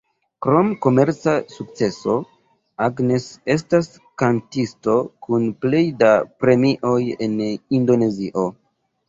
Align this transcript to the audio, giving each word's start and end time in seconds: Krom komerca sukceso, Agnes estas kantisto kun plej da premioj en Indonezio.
Krom 0.43 0.69
komerca 0.83 1.33
sukceso, 1.55 2.15
Agnes 2.85 3.27
estas 3.57 3.91
kantisto 4.23 4.97
kun 5.27 5.47
plej 5.67 5.83
da 6.01 6.11
premioj 6.41 6.99
en 7.29 7.39
Indonezio. 7.81 8.49